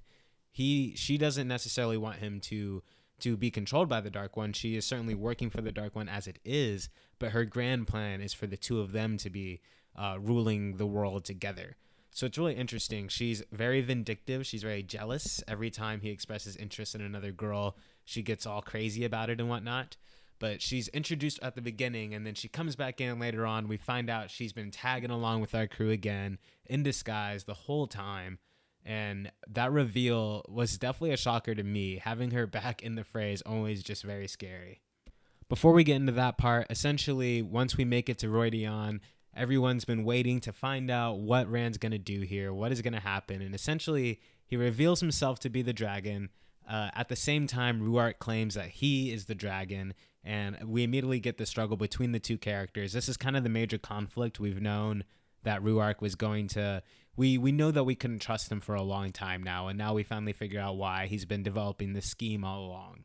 [0.51, 2.83] He, she doesn't necessarily want him to
[3.23, 4.53] to be controlled by the Dark One.
[4.53, 6.89] She is certainly working for the Dark One as it is,
[7.21, 9.61] but her grand plan is for the two of them to be
[9.97, 11.77] uh, ruling the world together.
[12.15, 13.09] So it's really interesting.
[13.09, 14.47] She's very vindictive.
[14.47, 15.43] She's very jealous.
[15.49, 19.49] Every time he expresses interest in another girl, she gets all crazy about it and
[19.49, 19.97] whatnot.
[20.39, 23.67] But she's introduced at the beginning, and then she comes back in later on.
[23.67, 27.87] We find out she's been tagging along with our crew again in disguise the whole
[27.87, 28.39] time.
[28.85, 31.97] And that reveal was definitely a shocker to me.
[31.97, 34.83] Having her back in the fray is always just very scary.
[35.49, 39.01] Before we get into that part, essentially, once we make it to Rhuidean,
[39.37, 42.93] everyone's been waiting to find out what Rand's going to do here, what is going
[42.93, 43.43] to happen.
[43.43, 46.31] And essentially, he reveals himself to be the dragon.
[46.69, 51.21] Uh, at the same time, Rhuarc claims that he is the dragon, and we immediately
[51.21, 52.93] get the struggle between the two characters.
[52.93, 55.05] This is kind of the major conflict we've known
[55.43, 56.83] that Rhuarc was going to.
[57.17, 59.95] We we know that we couldn't trust him for a long time now, and now
[59.95, 63.05] we finally figure out why he's been developing this scheme all along.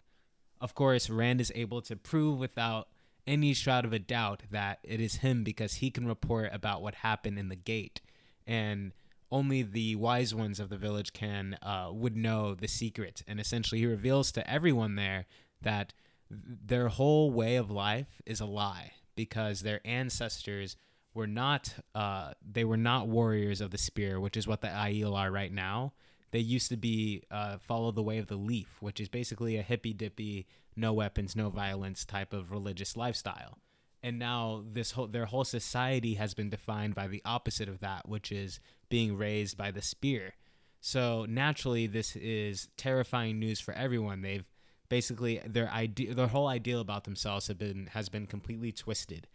[0.62, 2.88] Of course, Rand is able to prove without
[3.28, 6.96] any shroud of a doubt that it is him because he can report about what
[6.96, 8.02] happened in the gate,
[8.46, 8.94] and
[9.32, 13.24] only the wise ones of the village can uh, would know the secret.
[13.28, 15.26] And essentially, he reveals to everyone there
[15.62, 15.94] that
[16.30, 20.76] their whole way of life is a lie because their ancestors
[21.14, 25.16] were not uh, they were not warriors of the spear, which is what the Aiel
[25.16, 25.94] are right now.
[26.32, 29.62] They used to be uh, follow the way of the leaf, which is basically a
[29.62, 30.46] hippy dippy
[30.78, 33.58] no weapons, no violence type of religious lifestyle.
[34.04, 38.08] And now this whole their whole society has been defined by the opposite of that,
[38.08, 38.60] which is
[38.90, 40.36] being raised by the spear.
[40.80, 44.22] So naturally, this is terrifying news for everyone.
[44.22, 44.46] They've
[44.88, 49.28] basically their idea, their whole ideal about themselves have been has been completely twisted,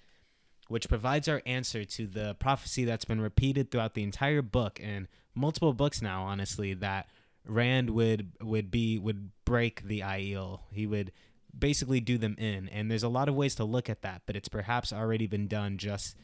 [0.73, 5.07] which provides our answer to the prophecy that's been repeated throughout the entire book and
[5.35, 6.23] multiple books now.
[6.23, 7.09] Honestly, that
[7.47, 10.61] Rand would would be would break the Aiel.
[10.71, 11.13] He would
[11.57, 12.71] basically do them in.
[12.71, 15.47] And there's a lot of ways to look at that, but it's perhaps already been
[15.47, 16.17] done just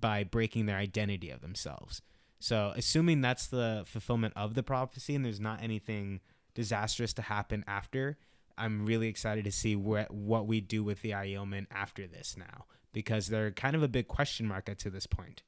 [0.00, 2.00] by breaking their identity of themselves.
[2.38, 6.20] So, assuming that's the fulfillment of the prophecy and there's not anything
[6.54, 8.16] disastrous to happen after,
[8.56, 12.64] I'm really excited to see what what we do with the Aielmen after this now
[12.92, 15.42] because they're kind of a big question mark at to this point.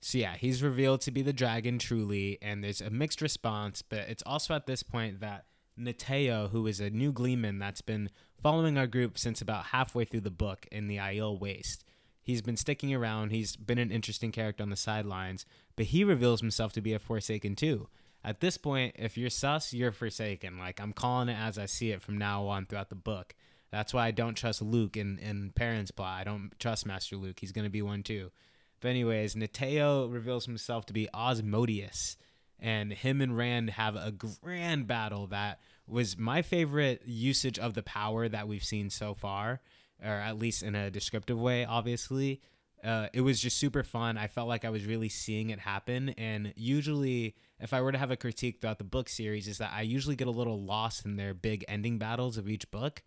[0.00, 4.00] So yeah, he's revealed to be the dragon truly, and there's a mixed response, but
[4.00, 5.46] it's also at this point that
[5.78, 8.10] Natael, who is a new gleeman that's been
[8.42, 11.84] following our group since about halfway through the book in the Aiel Waste.
[12.22, 16.40] He's been sticking around, he's been an interesting character on the sidelines, but he reveals
[16.40, 17.88] himself to be a Forsaken too.
[18.22, 20.58] At this point, if you're sus, you're Forsaken.
[20.58, 23.34] Like, I'm calling it as I see it from now on throughout the book.
[23.74, 26.20] That's why I don't trust Luc in, in Perrin's plot.
[26.20, 27.40] I don't trust Master Luc.
[27.40, 28.30] He's going to be one too.
[28.80, 31.90] But, anyways, Natael reveals himself to be Asmodean
[32.60, 35.58] and him and Rand have a grand battle that
[35.88, 39.60] was my favorite usage of the power that we've seen so far,
[40.00, 42.42] or at least in a descriptive way, obviously.
[42.84, 44.16] Uh, it was just super fun.
[44.16, 46.10] I felt like I was really seeing it happen.
[46.10, 49.72] And usually, if I were to have a critique throughout the book series, is that
[49.74, 53.02] I usually get a little lost in their big ending battles of each book.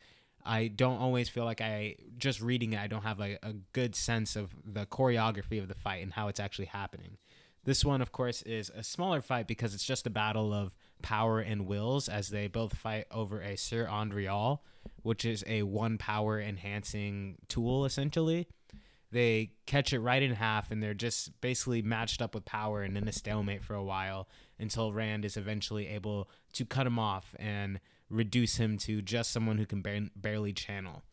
[0.47, 3.95] I don't always feel like I just reading it, I don't have a, a good
[3.95, 7.17] sense of the choreography of the fight and how it's actually happening.
[7.65, 11.41] This one, of course, is a smaller fight because it's just a battle of power
[11.41, 14.63] and wills as they both fight over a sa'angreal,
[15.03, 18.47] which is a one power enhancing tool, essentially.
[19.11, 22.97] They catch it right in half and they're just basically matched up with power and
[22.97, 24.29] in a stalemate for a while
[24.59, 27.79] until Rand is eventually able to cut him off and
[28.09, 31.03] reduce him to just someone who can bar- barely channel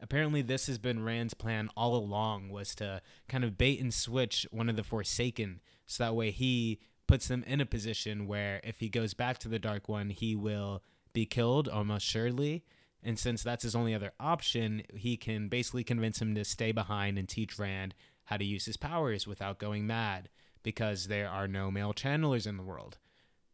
[0.00, 4.46] apparently this has been Rand's plan all along was to kind of bait and switch
[4.50, 8.80] one of the Forsaken so that way he puts them in a position where if
[8.80, 10.82] he goes back to the Dark One, he will
[11.12, 12.64] be killed almost surely.
[13.02, 17.18] And since that's his only other option, he can basically convince him to stay behind
[17.18, 17.94] and teach Rand
[18.24, 20.28] how to use his powers without going mad
[20.62, 22.98] because there are no male channelers in the world.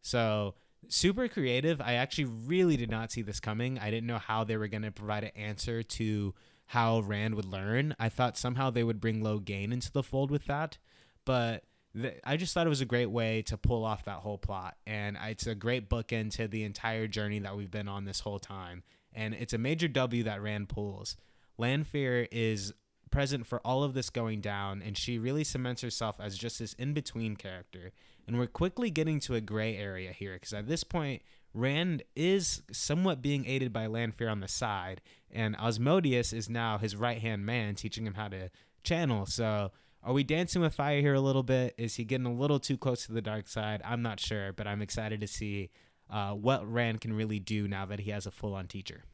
[0.02, 0.54] So,
[0.92, 1.80] super creative.
[1.80, 3.78] I actually really did not see this coming.
[3.78, 6.34] I didn't know how they were going to provide an answer to
[6.66, 7.94] how Rand would learn.
[7.98, 10.78] I thought somehow they would bring Logain into the fold with that,
[11.24, 11.64] but
[11.94, 14.76] th- I just thought it was a great way to pull off that whole plot,
[14.86, 18.38] and it's a great bookend to the entire journey that we've been on this whole
[18.38, 18.82] time.
[19.12, 21.16] And it's a major W that Rand pulls.
[21.58, 22.72] Lanfear is
[23.10, 26.72] present for all of this going down, and she really cements herself as just this
[26.74, 27.92] in between character.
[28.26, 31.22] And we're quickly getting to a gray area here because at this point,
[31.52, 35.00] Rand is somewhat being aided by Lanfear on the side,
[35.30, 38.50] and Asmodean is now his right hand man, teaching him how to
[38.82, 39.24] channel.
[39.26, 39.70] So,
[40.02, 41.74] are we dancing with fire here a little bit?
[41.78, 43.80] Is he getting a little too close to the dark side?
[43.84, 45.70] I'm not sure, but I'm excited to see
[46.10, 49.04] uh, what Rand can really do now that he has a full on teacher.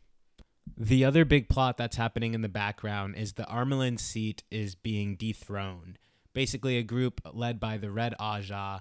[0.77, 5.15] The other big plot that's happening in the background is the Amyrlin seat is being
[5.17, 5.99] dethroned.
[6.33, 8.81] Basically, a group led by the Red Ajah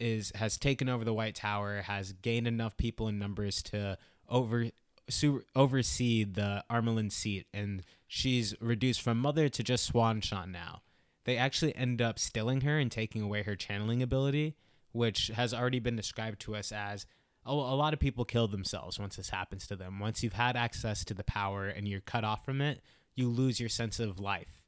[0.00, 3.98] is has taken over the White Tower, has gained enough people in numbers to
[4.28, 4.70] over
[5.08, 10.82] su- oversee the Amyrlin seat, and she's reduced from mother to just Sanche now.
[11.24, 14.56] They actually end up stilling her and taking away her channeling ability,
[14.92, 17.06] which has already been described to us as
[17.44, 19.98] a, a lot of people kill themselves once this happens to them.
[19.98, 22.80] Once you've had access to the power and you're cut off from it,
[23.14, 24.59] you lose your sense of life.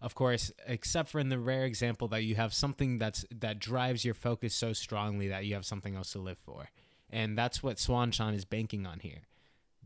[0.00, 4.04] Of course, except for in the rare example that you have something that's that drives
[4.04, 6.70] your focus so strongly that you have something else to live for.
[7.10, 9.22] And that's what Siuan Sanche is banking on here.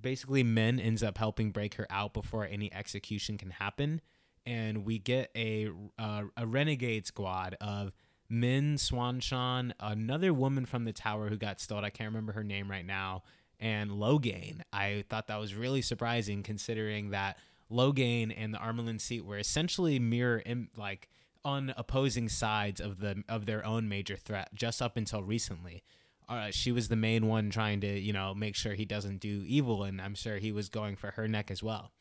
[0.01, 4.03] Basically, Min ends up helping break her out before any execution can happen,
[4.45, 7.93] and we get a uh, a renegade squad of
[8.29, 11.85] Min, Siuan Sanche, another woman from the tower who got stole.
[11.85, 13.23] I can't remember her name right now,
[13.61, 14.61] and Logain.
[14.73, 17.39] I thought that was really surprising considering that
[17.73, 21.09] Logain and the Amyrlin seat were essentially mirror Im- like
[21.45, 25.83] on opposing sides of the of their own major threat just up until recently.
[26.29, 29.43] Uh, she was the main one trying to you know make sure he doesn't do
[29.47, 31.93] evil, and I'm sure he was going for her neck as well.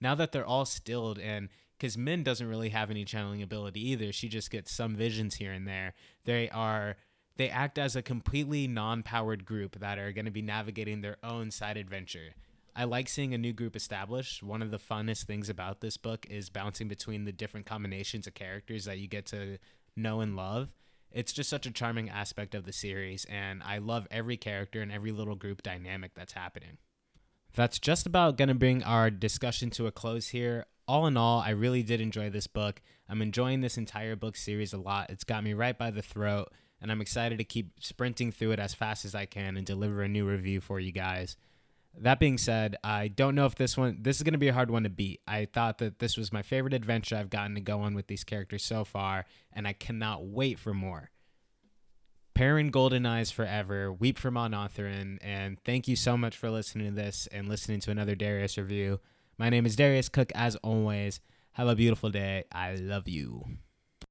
[0.00, 1.48] Now that they're all stilled and
[1.82, 4.12] because Min doesn't really have any channeling ability either.
[4.12, 5.94] She just gets some visions here and there.
[6.24, 6.96] They are
[7.36, 11.50] they act as a completely non-powered group that are going to be navigating their own
[11.50, 12.34] side adventure.
[12.74, 14.42] I like seeing a new group established.
[14.42, 18.34] One of the funnest things about this book is bouncing between the different combinations of
[18.34, 19.58] characters that you get to
[19.94, 20.70] know and love.
[21.10, 24.90] It's just such a charming aspect of the series, and I love every character and
[24.90, 26.78] every little group dynamic that's happening.
[27.54, 30.64] That's just about going to bring our discussion to a close here.
[30.88, 32.80] All in all, I really did enjoy this book.
[33.10, 35.10] I'm enjoying this entire book series a lot.
[35.10, 36.50] It's got me right by the throat,
[36.80, 40.02] and I'm excited to keep sprinting through it as fast as I can and deliver
[40.02, 41.36] a new review for you guys.
[41.98, 44.54] That being said, I don't know if this one this is going to be a
[44.54, 45.20] hard one to beat.
[45.26, 48.24] I thought that this was my favorite adventure I've gotten to go on with these
[48.24, 51.10] characters so far, and I cannot wait for more.
[52.34, 57.28] Perrin Goldeneyes Forever, Weep for Manetheren, and thank you so much for listening to this
[57.30, 59.00] and listening to another Darius review.
[59.36, 61.20] My name is Darius Cook, as always.
[61.52, 62.44] Have a beautiful day.
[62.50, 63.44] I love you.